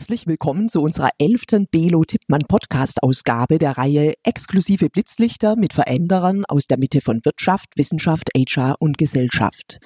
[0.00, 6.46] Herzlich willkommen zu unserer elften Belo Tippmann Podcast Ausgabe der Reihe Exklusive Blitzlichter mit Veränderern
[6.48, 9.78] aus der Mitte von Wirtschaft, Wissenschaft, HR und Gesellschaft.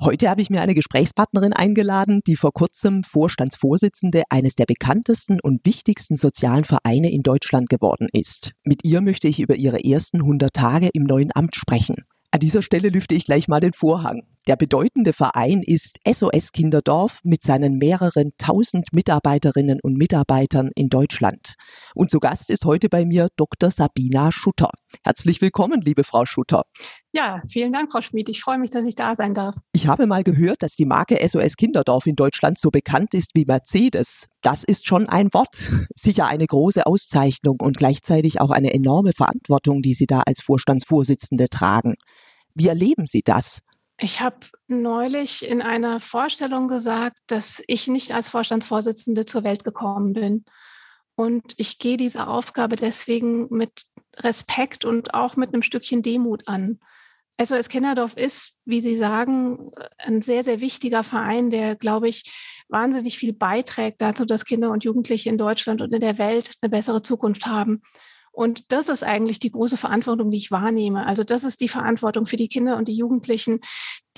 [0.00, 5.66] Heute habe ich mir eine Gesprächspartnerin eingeladen, die vor kurzem Vorstandsvorsitzende eines der bekanntesten und
[5.66, 8.52] wichtigsten sozialen Vereine in Deutschland geworden ist.
[8.62, 11.96] Mit ihr möchte ich über ihre ersten 100 Tage im neuen Amt sprechen.
[12.30, 14.22] An dieser Stelle lüfte ich gleich mal den Vorhang.
[14.46, 21.54] Der bedeutende Verein ist SOS Kinderdorf mit seinen mehreren tausend Mitarbeiterinnen und Mitarbeitern in Deutschland.
[21.96, 23.72] Und zu Gast ist heute bei mir Dr.
[23.72, 24.70] Sabina Schutter.
[25.02, 26.62] Herzlich willkommen, liebe Frau Schutter.
[27.12, 28.28] Ja, vielen Dank, Frau Schmid.
[28.28, 29.56] Ich freue mich, dass ich da sein darf.
[29.72, 33.46] Ich habe mal gehört, dass die Marke SOS Kinderdorf in Deutschland so bekannt ist wie
[33.46, 34.26] Mercedes.
[34.42, 35.72] Das ist schon ein Wort.
[35.96, 41.48] Sicher eine große Auszeichnung und gleichzeitig auch eine enorme Verantwortung, die Sie da als Vorstandsvorsitzende
[41.48, 41.94] tragen.
[42.54, 43.62] Wie erleben Sie das?
[43.98, 44.36] Ich habe
[44.68, 50.44] neulich in einer Vorstellung gesagt, dass ich nicht als Vorstandsvorsitzende zur Welt gekommen bin.
[51.14, 56.78] Und ich gehe diese Aufgabe deswegen mit Respekt und auch mit einem Stückchen Demut an.
[57.42, 63.18] SOS Kinderdorf ist, wie Sie sagen, ein sehr, sehr wichtiger Verein, der, glaube ich, wahnsinnig
[63.18, 67.02] viel beiträgt dazu, dass Kinder und Jugendliche in Deutschland und in der Welt eine bessere
[67.02, 67.82] Zukunft haben.
[68.36, 71.06] Und das ist eigentlich die große Verantwortung, die ich wahrnehme.
[71.06, 73.60] Also das ist die Verantwortung für die Kinder und die Jugendlichen,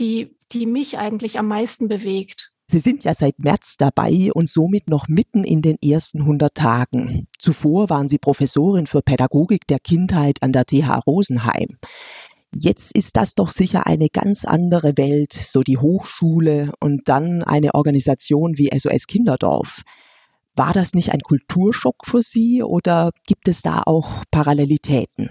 [0.01, 2.51] die, die mich eigentlich am meisten bewegt.
[2.67, 7.29] Sie sind ja seit März dabei und somit noch mitten in den ersten 100 Tagen.
[7.39, 11.69] Zuvor waren Sie Professorin für Pädagogik der Kindheit an der TH Rosenheim.
[12.53, 17.77] Jetzt ist das doch sicher eine ganz andere Welt, so die Hochschule und dann eine
[17.77, 19.83] Organisation wie SOS Kinderdorf.
[20.59, 25.31] War das nicht ein Kulturschock für Sie oder gibt es da auch Parallelitäten?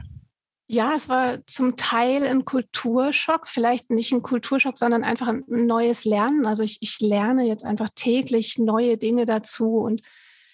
[0.69, 6.05] Ja, es war zum Teil ein Kulturschock, vielleicht nicht ein Kulturschock, sondern einfach ein neues
[6.05, 6.45] Lernen.
[6.45, 9.77] Also ich, ich lerne jetzt einfach täglich neue Dinge dazu.
[9.77, 10.01] Und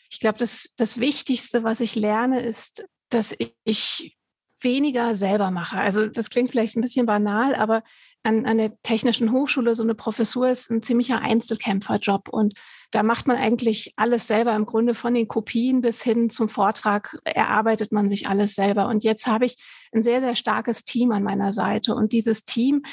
[0.10, 4.18] ich glaube, das, das Wichtigste, was ich lerne, ist, dass ich
[4.64, 5.78] weniger selber mache.
[5.78, 7.84] Also das klingt vielleicht ein bisschen banal, aber
[8.24, 12.54] an, an der Technischen Hochschule so eine Professur ist ein ziemlicher Einzelkämpferjob und
[12.92, 14.56] da macht man eigentlich alles selber.
[14.56, 18.88] Im Grunde von den Kopien bis hin zum Vortrag erarbeitet man sich alles selber.
[18.88, 19.56] Und jetzt habe ich
[19.94, 22.84] ein sehr, sehr starkes Team an meiner Seite und dieses Team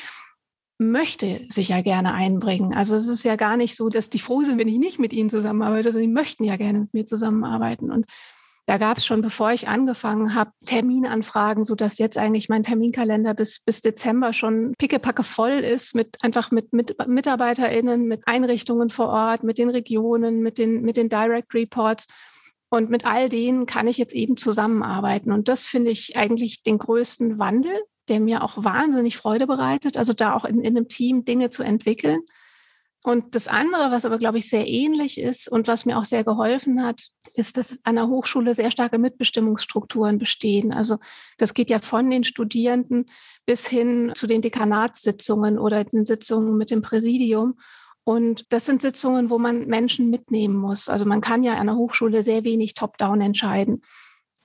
[0.79, 2.75] möchte sich ja gerne einbringen.
[2.75, 5.13] Also es ist ja gar nicht so, dass die froh sind, wenn ich nicht mit
[5.13, 7.91] ihnen zusammenarbeite, sondern die möchten ja gerne mit mir zusammenarbeiten.
[7.91, 8.07] Und
[8.67, 13.35] da gab es schon, bevor ich angefangen habe, Terminanfragen, so dass jetzt eigentlich mein Terminkalender
[13.35, 19.09] bis, bis Dezember schon pickepacke voll ist mit einfach mit, mit MitarbeiterInnen, mit Einrichtungen vor
[19.09, 22.07] Ort, mit den Regionen, mit den, mit den Direct Reports.
[22.73, 25.33] Und mit all denen kann ich jetzt eben zusammenarbeiten.
[25.33, 27.73] Und das finde ich eigentlich den größten Wandel,
[28.09, 29.97] der mir auch wahnsinnig Freude bereitet.
[29.97, 32.21] Also da auch in, in einem Team Dinge zu entwickeln.
[33.03, 36.23] Und das andere, was aber, glaube ich, sehr ähnlich ist und was mir auch sehr
[36.23, 40.73] geholfen hat, ist, dass an der Hochschule sehr starke Mitbestimmungsstrukturen bestehen.
[40.73, 40.99] Also
[41.39, 43.07] das geht ja von den Studierenden
[43.47, 47.59] bis hin zu den Dekanatssitzungen oder den Sitzungen mit dem Präsidium.
[48.05, 50.89] Und das sind Sitzungen, wo man Menschen mitnehmen muss.
[50.89, 53.83] Also man kann ja an der Hochschule sehr wenig top-down entscheiden.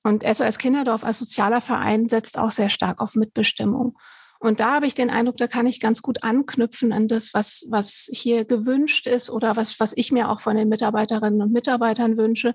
[0.04, 3.98] Und SOS Kinderdorf als sozialer Verein setzt auch sehr stark auf Mitbestimmung.
[4.46, 7.66] Und da habe ich den Eindruck, da kann ich ganz gut anknüpfen an das, was,
[7.72, 12.16] was hier gewünscht ist oder was, was ich mir auch von den Mitarbeiterinnen und Mitarbeitern
[12.16, 12.54] wünsche.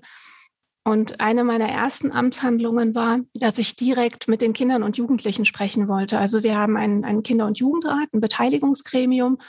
[0.85, 5.89] Und eine meiner ersten Amtshandlungen war, dass ich direkt mit den Kindern und Jugendlichen sprechen
[5.89, 6.17] wollte.
[6.17, 9.39] Also wir haben einen, einen Kinder- und Jugendrat, ein Beteiligungsgremium.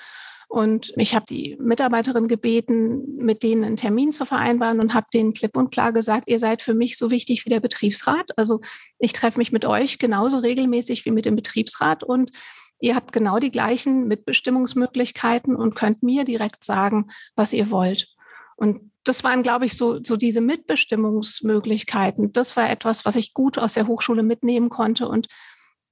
[0.52, 5.32] Und ich habe die Mitarbeiterin gebeten, mit denen einen Termin zu vereinbaren und habe denen
[5.32, 8.36] klipp und klar gesagt, ihr seid für mich so wichtig wie der Betriebsrat.
[8.36, 8.60] Also
[8.98, 12.32] ich treffe mich mit euch genauso regelmäßig wie mit dem Betriebsrat und
[12.80, 18.08] ihr habt genau die gleichen Mitbestimmungsmöglichkeiten und könnt mir direkt sagen, was ihr wollt.
[18.54, 22.30] Und das waren, glaube ich, so, so diese Mitbestimmungsmöglichkeiten.
[22.30, 25.28] Das war etwas, was ich gut aus der Hochschule mitnehmen konnte und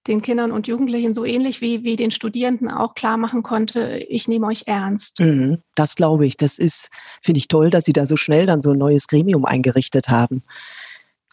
[0.07, 4.29] den Kindern und Jugendlichen so ähnlich wie, wie den Studierenden auch klar machen konnte, ich
[4.29, 5.21] nehme euch ernst.
[5.21, 6.37] Mhm, das glaube ich.
[6.37, 6.91] Das ist,
[7.23, 10.43] finde ich toll, dass Sie da so schnell dann so ein neues Gremium eingerichtet haben.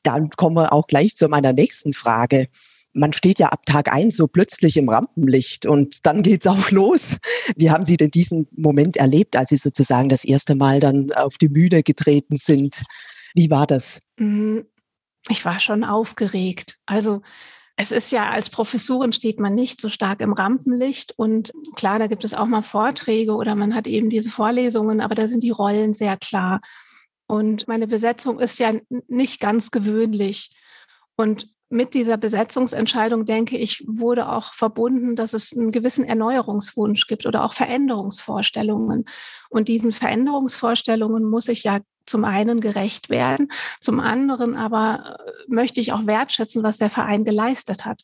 [0.03, 2.47] Dann kommen wir auch gleich zu meiner nächsten Frage.
[2.93, 7.17] Man steht ja ab Tag eins so plötzlich im Rampenlicht und dann geht's auch los.
[7.55, 11.37] Wie haben Sie denn diesen Moment erlebt, als Sie sozusagen das erste Mal dann auf
[11.37, 12.83] die Bühne getreten sind?
[13.33, 13.99] Wie war das?
[14.19, 14.65] Mhm.
[15.29, 16.77] Ich war schon aufgeregt.
[16.85, 17.21] Also
[17.79, 22.07] es ist ja als Professorin steht man nicht so stark im Rampenlicht und klar, da
[22.07, 25.51] gibt es auch mal Vorträge oder man hat eben diese Vorlesungen, aber da sind die
[25.51, 26.59] Rollen sehr klar.
[27.27, 28.73] Und meine Besetzung ist ja
[29.07, 30.55] nicht ganz gewöhnlich.
[31.17, 37.25] Und mit dieser Besetzungsentscheidung, denke ich, wurde auch verbunden, dass es einen gewissen Erneuerungswunsch gibt
[37.25, 39.05] oder auch Veränderungsvorstellungen.
[39.49, 43.49] Und diesen Veränderungsvorstellungen muss ich ja zum einen gerecht werden,
[43.79, 48.01] zum anderen aber äh, möchte ich auch wertschätzen, was der Verein geleistet hat.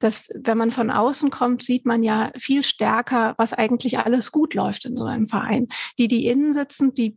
[0.00, 4.54] Das, wenn man von außen kommt, sieht man ja viel stärker, was eigentlich alles gut
[4.54, 5.68] läuft in so einem Verein.
[5.98, 7.16] Die, die innen sitzen, die,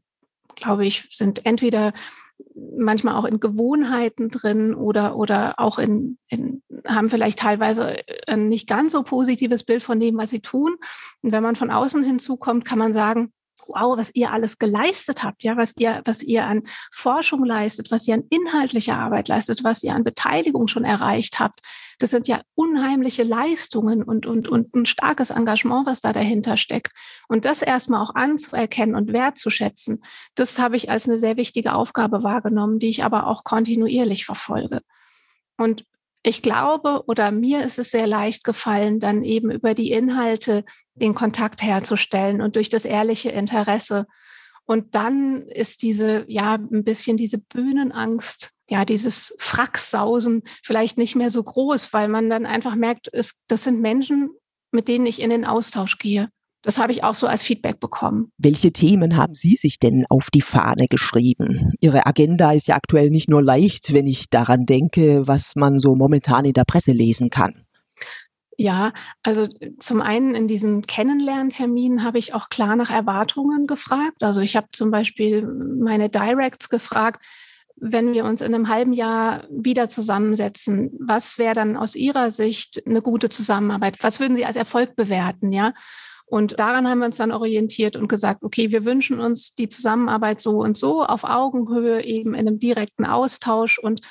[0.55, 1.93] glaube ich, sind entweder
[2.77, 7.97] manchmal auch in Gewohnheiten drin oder, oder auch in, in, haben vielleicht teilweise
[8.27, 10.75] ein nicht ganz so positives Bild von dem, was sie tun.
[11.21, 13.33] Und wenn man von außen hinzukommt, kann man sagen,
[13.67, 18.07] wow, was ihr alles geleistet habt, ja, was ihr, was ihr an Forschung leistet, was
[18.07, 21.59] ihr an inhaltlicher Arbeit leistet, was ihr an Beteiligung schon erreicht habt.
[21.99, 26.91] Das sind ja unheimliche Leistungen und, und, und ein starkes Engagement, was da dahinter steckt.
[27.27, 30.03] Und das erstmal auch anzuerkennen und wertzuschätzen,
[30.35, 34.81] das habe ich als eine sehr wichtige Aufgabe wahrgenommen, die ich aber auch kontinuierlich verfolge.
[35.57, 35.85] Und
[36.23, 40.65] ich glaube oder mir ist es sehr leicht gefallen, dann eben über die Inhalte
[40.95, 44.05] den Kontakt herzustellen und durch das ehrliche Interesse.
[44.65, 51.31] Und dann ist diese, ja, ein bisschen diese Bühnenangst, ja, dieses Fracksausen vielleicht nicht mehr
[51.31, 54.31] so groß, weil man dann einfach merkt, es, das sind Menschen,
[54.71, 56.29] mit denen ich in den Austausch gehe.
[56.67, 58.29] Das habe ich auch so als Feedback bekommen.
[58.37, 61.71] Welche Themen haben Sie sich denn auf die Fahne geschrieben?
[61.79, 65.95] Ihre Agenda ist ja aktuell nicht nur leicht, wenn ich daran denke, was man so
[65.95, 67.63] momentan in der Presse lesen kann.
[68.57, 68.91] Ja,
[69.23, 69.47] also
[69.79, 74.21] zum einen in diesen Kennenlernterminen habe ich auch klar nach Erwartungen gefragt.
[74.21, 77.23] Also ich habe zum Beispiel meine Directs gefragt,
[77.77, 82.85] wenn wir uns in einem halben Jahr wieder zusammensetzen, was wäre dann aus Ihrer Sicht
[82.85, 83.95] eine gute Zusammenarbeit?
[84.01, 85.53] Was würden Sie als Erfolg bewerten?
[85.53, 85.73] Ja.
[86.29, 90.41] Und daran haben wir uns dann orientiert und gesagt, okay, wir wünschen uns die Zusammenarbeit
[90.41, 93.79] so und so auf Augenhöhe, eben in einem direkten Austausch.
[93.79, 94.01] Und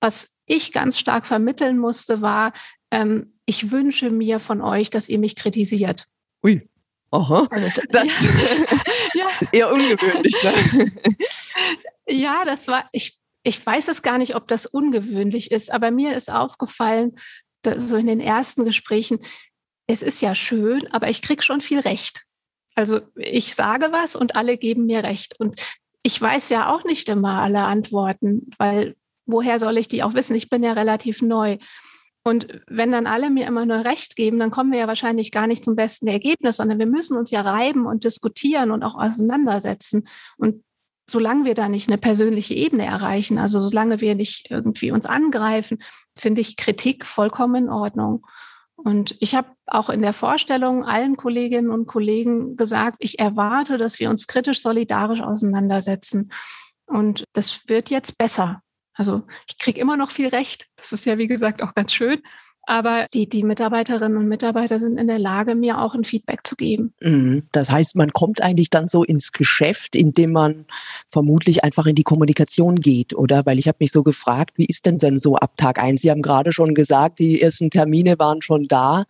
[0.00, 2.52] was ich ganz stark vermitteln musste, war,
[2.92, 6.06] ähm, ich wünsche mir von euch, dass ihr mich kritisiert.
[6.44, 6.68] Ui.
[7.10, 7.46] Aha.
[7.50, 8.04] Also, das
[9.14, 9.26] ja.
[9.40, 10.36] ist eher ungewöhnlich.
[10.42, 10.92] Ne?
[12.14, 16.14] ja, das war, ich, ich weiß es gar nicht, ob das ungewöhnlich ist, aber mir
[16.14, 17.16] ist aufgefallen,
[17.76, 19.18] so in den ersten Gesprächen,
[19.88, 22.24] es ist ja schön, aber ich krieg schon viel Recht.
[22.76, 25.34] Also ich sage was und alle geben mir Recht.
[25.40, 25.60] Und
[26.04, 28.94] ich weiß ja auch nicht immer alle Antworten, weil
[29.26, 30.36] woher soll ich die auch wissen?
[30.36, 31.58] Ich bin ja relativ neu.
[32.22, 35.46] Und wenn dann alle mir immer nur Recht geben, dann kommen wir ja wahrscheinlich gar
[35.46, 40.06] nicht zum besten Ergebnis, sondern wir müssen uns ja reiben und diskutieren und auch auseinandersetzen.
[40.36, 40.62] Und
[41.10, 45.78] solange wir da nicht eine persönliche Ebene erreichen, also solange wir nicht irgendwie uns angreifen,
[46.16, 48.26] finde ich Kritik vollkommen in Ordnung.
[48.84, 53.98] Und ich habe auch in der Vorstellung allen Kolleginnen und Kollegen gesagt, ich erwarte, dass
[53.98, 56.30] wir uns kritisch solidarisch auseinandersetzen.
[56.86, 58.62] Und das wird jetzt besser.
[58.94, 60.66] Also ich kriege immer noch viel Recht.
[60.76, 62.22] Das ist ja, wie gesagt, auch ganz schön.
[62.68, 66.54] Aber die, die Mitarbeiterinnen und Mitarbeiter sind in der Lage, mir auch ein Feedback zu
[66.54, 66.92] geben.
[67.00, 67.44] Mhm.
[67.50, 70.66] Das heißt, man kommt eigentlich dann so ins Geschäft, indem man
[71.08, 73.46] vermutlich einfach in die Kommunikation geht, oder?
[73.46, 76.02] Weil ich habe mich so gefragt, wie ist denn denn so ab Tag eins?
[76.02, 79.06] Sie haben gerade schon gesagt, die ersten Termine waren schon da.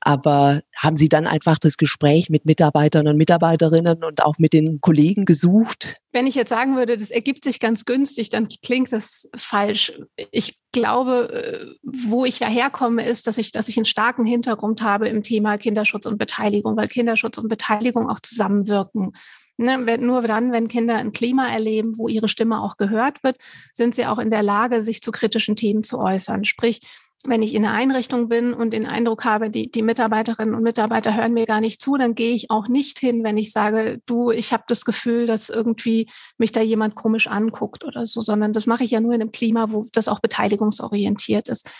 [0.00, 4.80] Aber haben Sie dann einfach das Gespräch mit Mitarbeitern und Mitarbeiterinnen und auch mit den
[4.80, 5.96] Kollegen gesucht?
[6.12, 9.92] Wenn ich jetzt sagen würde, das ergibt sich ganz günstig, dann klingt das falsch.
[10.32, 14.82] Ich glaube, äh, wo ich ja herkomme, ist, dass ich, dass ich einen starken Hintergrund
[14.82, 19.12] habe im Thema Kinderschutz und Beteiligung, weil Kinderschutz und Beteiligung auch zusammenwirken.
[19.58, 23.36] Ne, nur dann, wenn Kinder ein Klima erleben, wo ihre Stimme auch gehört wird,
[23.74, 26.46] sind sie auch in der Lage, sich zu kritischen Themen zu äußern.
[26.46, 26.80] Sprich,
[27.26, 31.14] wenn ich in einer Einrichtung bin und den Eindruck habe, die, die Mitarbeiterinnen und Mitarbeiter
[31.14, 34.30] hören mir gar nicht zu, dann gehe ich auch nicht hin, wenn ich sage, du,
[34.30, 36.08] ich habe das Gefühl, dass irgendwie
[36.38, 39.32] mich da jemand komisch anguckt oder so, sondern das mache ich ja nur in einem
[39.32, 41.70] Klima, wo das auch beteiligungsorientiert ist.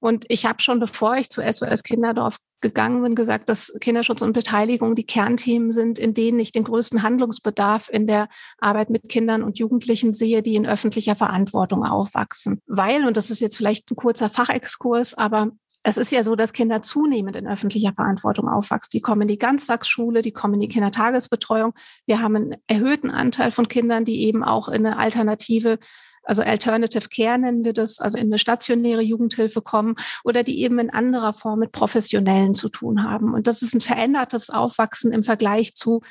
[0.00, 4.32] Und ich habe schon, bevor ich zu SOS Kinderdorf gegangen bin, gesagt, dass Kinderschutz und
[4.32, 8.28] Beteiligung die Kernthemen sind, in denen ich den größten Handlungsbedarf in der
[8.58, 12.60] Arbeit mit Kindern und Jugendlichen sehe, die in öffentlicher Verantwortung aufwachsen.
[12.66, 15.50] Weil, und das ist jetzt vielleicht ein kurzer Fachexkurs, aber
[15.82, 18.90] es ist ja so, dass Kinder zunehmend in öffentlicher Verantwortung aufwachsen.
[18.92, 21.72] Die kommen in die Ganztagsschule, die kommen in die Kindertagesbetreuung.
[22.06, 25.78] Wir haben einen erhöhten Anteil von Kindern, die eben auch in eine alternative
[26.22, 30.78] also Alternative Care nennen wir das, also in eine stationäre Jugendhilfe kommen oder die eben
[30.78, 33.34] in anderer Form mit Professionellen zu tun haben.
[33.34, 36.02] Und das ist ein verändertes Aufwachsen im Vergleich zu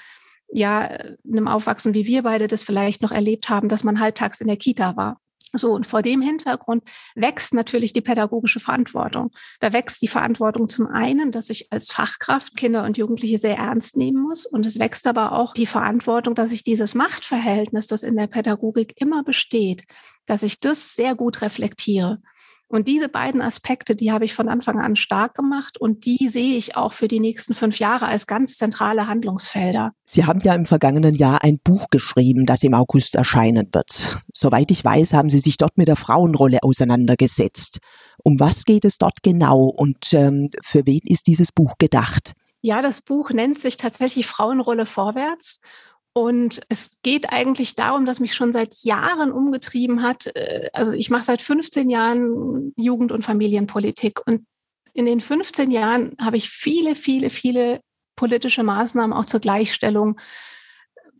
[0.51, 0.89] ja,
[1.31, 4.57] einem Aufwachsen, wie wir beide das vielleicht noch erlebt haben, dass man halbtags in der
[4.57, 5.21] Kita war.
[5.51, 6.83] So, und vor dem Hintergrund
[7.15, 9.31] wächst natürlich die pädagogische Verantwortung.
[9.59, 13.97] Da wächst die Verantwortung zum einen, dass ich als Fachkraft Kinder und Jugendliche sehr ernst
[13.97, 14.45] nehmen muss.
[14.45, 18.93] Und es wächst aber auch die Verantwortung, dass ich dieses Machtverhältnis, das in der Pädagogik
[19.01, 19.85] immer besteht,
[20.27, 22.21] dass ich das sehr gut reflektiere.
[22.71, 26.55] Und diese beiden Aspekte, die habe ich von Anfang an stark gemacht und die sehe
[26.55, 29.91] ich auch für die nächsten fünf Jahre als ganz zentrale Handlungsfelder.
[30.05, 34.21] Sie haben ja im vergangenen Jahr ein Buch geschrieben, das im August erscheinen wird.
[34.31, 37.79] Soweit ich weiß, haben Sie sich dort mit der Frauenrolle auseinandergesetzt.
[38.23, 42.33] Um was geht es dort genau und ähm, für wen ist dieses Buch gedacht?
[42.61, 45.61] Ja, das Buch nennt sich tatsächlich Frauenrolle vorwärts.
[46.13, 50.27] Und es geht eigentlich darum, dass mich schon seit Jahren umgetrieben hat.
[50.35, 54.19] Äh, also ich mache seit 15 Jahren Jugend- und Familienpolitik.
[54.25, 54.45] Und
[54.93, 57.81] in den 15 Jahren habe ich viele, viele, viele
[58.15, 60.19] politische Maßnahmen auch zur Gleichstellung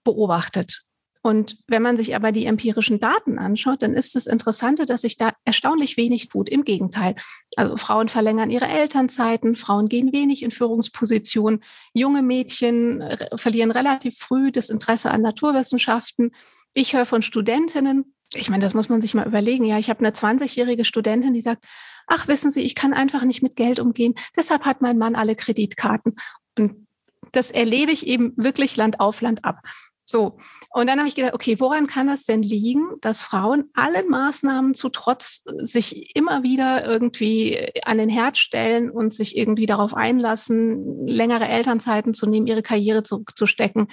[0.03, 0.84] beobachtet.
[1.21, 5.17] Und wenn man sich aber die empirischen Daten anschaut, dann ist das Interessante, dass sich
[5.17, 6.47] da erstaunlich wenig tut.
[6.47, 7.15] Im Gegenteil.
[7.57, 11.61] Also Frauen verlängern ihre Elternzeiten, Frauen gehen wenig in Führungspositionen,
[11.93, 13.03] junge Mädchen
[13.35, 16.31] verlieren relativ früh das Interesse an Naturwissenschaften.
[16.73, 19.65] Ich höre von Studentinnen, ich meine, das muss man sich mal überlegen.
[19.65, 21.65] Ja, ich habe eine 20-jährige Studentin, die sagt,
[22.05, 24.13] ach, wissen Sie, ich kann einfach nicht mit Geld umgehen.
[24.38, 26.15] Deshalb hat mein Mann alle Kreditkarten.
[26.57, 26.88] Und
[27.31, 29.61] das erlebe ich eben wirklich Land auf Land ab.
[30.09, 30.37] So.
[30.71, 34.73] Und dann habe ich gedacht, okay, woran kann es denn liegen, dass Frauen allen Maßnahmen
[34.73, 41.07] zu Trotz sich immer wieder irgendwie an den Herd stellen und sich irgendwie darauf einlassen,
[41.07, 43.87] längere Elternzeiten zu nehmen, ihre Karriere zurückzustecken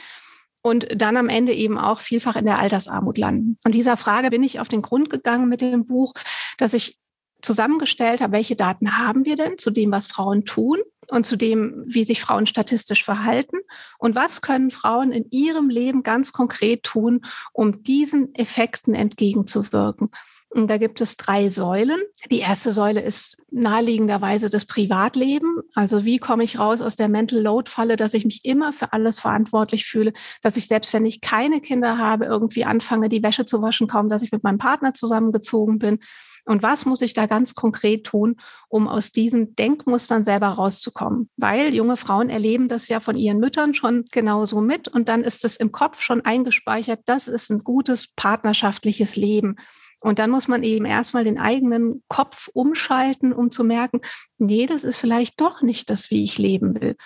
[0.62, 3.58] und dann am Ende eben auch vielfach in der Altersarmut landen.
[3.64, 6.12] Und dieser Frage bin ich auf den Grund gegangen mit dem Buch,
[6.58, 6.98] dass ich
[7.46, 10.78] zusammengestellt habe, welche Daten haben wir denn zu dem, was Frauen tun
[11.10, 13.58] und zu dem, wie sich Frauen statistisch verhalten
[13.98, 17.22] und was können Frauen in ihrem Leben ganz konkret tun,
[17.52, 20.10] um diesen Effekten entgegenzuwirken.
[20.50, 22.00] Und da gibt es drei Säulen.
[22.30, 25.60] Die erste Säule ist naheliegenderweise das Privatleben.
[25.74, 28.92] Also wie komme ich raus aus der Mental Load Falle, dass ich mich immer für
[28.92, 30.12] alles verantwortlich fühle,
[30.42, 34.08] dass ich selbst wenn ich keine Kinder habe, irgendwie anfange, die Wäsche zu waschen, kaum
[34.08, 35.98] dass ich mit meinem Partner zusammengezogen bin.
[36.46, 38.36] Und was muss ich da ganz konkret tun,
[38.68, 41.28] um aus diesen Denkmustern selber rauszukommen?
[41.36, 45.44] Weil junge Frauen erleben das ja von ihren Müttern schon genauso mit und dann ist
[45.44, 49.56] es im Kopf schon eingespeichert, das ist ein gutes partnerschaftliches Leben.
[50.00, 54.00] Und dann muss man eben erstmal den eigenen Kopf umschalten, um zu merken,
[54.38, 56.96] nee, das ist vielleicht doch nicht das, wie ich leben will.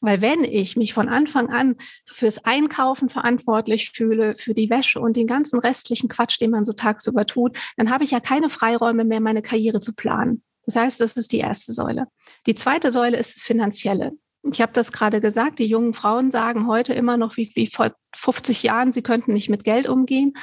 [0.00, 1.76] Weil wenn ich mich von Anfang an
[2.06, 6.72] fürs Einkaufen verantwortlich fühle, für die Wäsche und den ganzen restlichen Quatsch, den man so
[6.72, 10.42] tagsüber tut, dann habe ich ja keine Freiräume mehr, meine Karriere zu planen.
[10.64, 12.06] Das heißt, das ist die erste Säule.
[12.46, 14.12] Die zweite Säule ist das Finanzielle.
[14.42, 17.92] Ich habe das gerade gesagt, die jungen Frauen sagen heute immer noch wie, wie vor
[18.14, 20.34] 50 Jahren, sie könnten nicht mit Geld umgehen.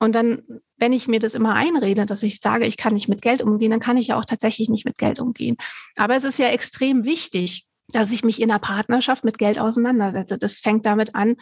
[0.00, 0.42] Und dann,
[0.76, 3.70] wenn ich mir das immer einrede, dass ich sage, ich kann nicht mit Geld umgehen,
[3.70, 5.56] dann kann ich ja auch tatsächlich nicht mit Geld umgehen.
[5.96, 10.38] Aber es ist ja extrem wichtig, dass ich mich in einer Partnerschaft mit Geld auseinandersetze.
[10.38, 11.36] Das fängt damit an.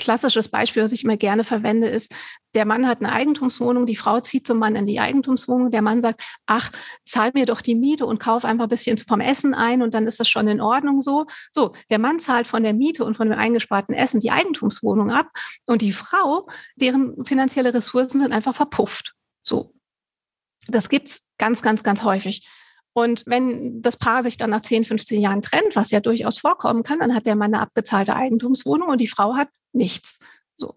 [0.00, 2.14] Klassisches Beispiel, was ich immer gerne verwende, ist,
[2.54, 6.00] der Mann hat eine Eigentumswohnung, die Frau zieht zum Mann in die Eigentumswohnung, der Mann
[6.00, 6.70] sagt, ach,
[7.04, 10.06] zahl mir doch die Miete und kauf einfach ein bisschen vom Essen ein und dann
[10.06, 11.26] ist das schon in Ordnung so.
[11.52, 15.30] So, der Mann zahlt von der Miete und von dem eingesparten Essen die Eigentumswohnung ab
[15.66, 19.14] und die Frau, deren finanzielle Ressourcen sind einfach verpufft.
[19.42, 19.74] So.
[20.68, 22.46] Das gibt's ganz, ganz, ganz häufig.
[22.98, 26.82] Und wenn das Paar sich dann nach 10, 15 Jahren trennt, was ja durchaus vorkommen
[26.82, 30.18] kann, dann hat der Mann eine abgezahlte Eigentumswohnung und die Frau hat nichts.
[30.56, 30.74] So.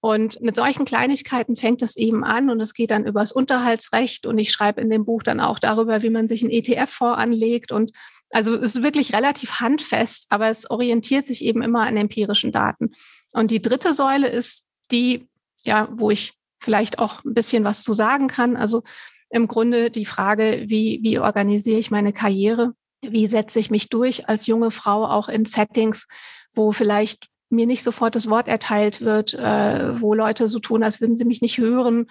[0.00, 4.36] Und mit solchen Kleinigkeiten fängt es eben an und es geht dann übers Unterhaltsrecht und
[4.36, 7.92] ich schreibe in dem Buch dann auch darüber, wie man sich einen ETF-Fonds anlegt und
[8.32, 12.90] also es ist wirklich relativ handfest, aber es orientiert sich eben immer an empirischen Daten.
[13.32, 15.28] Und die dritte Säule ist die,
[15.62, 18.56] ja, wo ich vielleicht auch ein bisschen was zu sagen kann.
[18.56, 18.82] Also
[19.30, 22.72] im Grunde die Frage, wie, wie organisiere ich meine Karriere?
[23.02, 26.06] Wie setze ich mich durch als junge Frau auch in Settings,
[26.52, 31.00] wo vielleicht mir nicht sofort das Wort erteilt wird, äh, wo Leute so tun, als
[31.00, 32.06] würden sie mich nicht hören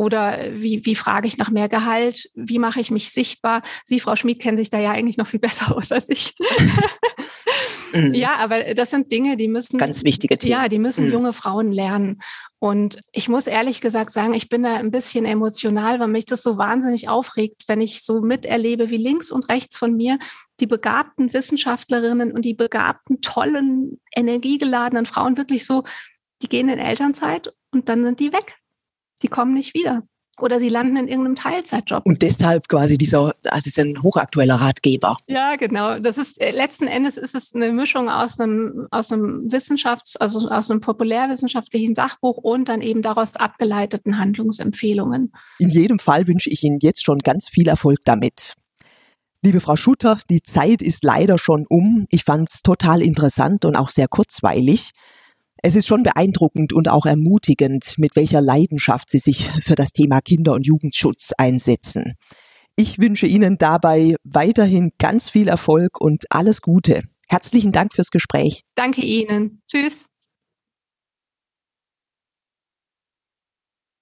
[0.00, 2.30] oder wie, wie frage ich nach mehr Gehalt?
[2.34, 3.62] Wie mache ich mich sichtbar?
[3.84, 6.34] Sie, Frau Schmid, kennen sich da ja eigentlich noch viel besser aus als ich.
[7.92, 8.14] Mhm.
[8.14, 10.52] Ja, aber das sind Dinge, die müssen ganz wichtige Themen.
[10.52, 11.12] Ja, die müssen mhm.
[11.12, 12.20] junge Frauen lernen.
[12.58, 16.42] Und ich muss ehrlich gesagt sagen, ich bin da ein bisschen emotional, weil mich das
[16.42, 20.18] so wahnsinnig aufregt, wenn ich so miterlebe, wie links und rechts von mir
[20.60, 25.84] die begabten Wissenschaftlerinnen und die begabten, tollen, energiegeladenen Frauen wirklich so,
[26.42, 28.56] die gehen in Elternzeit und dann sind die weg.
[29.22, 30.02] Die kommen nicht wieder
[30.42, 32.02] oder sie landen in irgendeinem Teilzeitjob.
[32.04, 35.16] Und deshalb quasi dieser, das ist ein hochaktueller Ratgeber.
[35.26, 35.98] Ja, genau.
[35.98, 40.48] Das ist äh, letzten Endes ist es eine Mischung aus einem aus einem Wissenschafts-, also
[40.48, 45.32] aus einem populärwissenschaftlichen Sachbuch und dann eben daraus abgeleiteten Handlungsempfehlungen.
[45.58, 48.54] In jedem Fall wünsche ich Ihnen jetzt schon ganz viel Erfolg damit.
[49.42, 52.06] Liebe Frau Schutter, die Zeit ist leider schon um.
[52.10, 54.90] Ich fand es total interessant und auch sehr kurzweilig.
[55.62, 60.20] Es ist schon beeindruckend und auch ermutigend, mit welcher Leidenschaft Sie sich für das Thema
[60.20, 62.14] Kinder- und Jugendschutz einsetzen.
[62.76, 67.02] Ich wünsche Ihnen dabei weiterhin ganz viel Erfolg und alles Gute.
[67.28, 68.64] Herzlichen Dank fürs Gespräch.
[68.74, 69.62] Danke Ihnen.
[69.70, 70.09] Tschüss.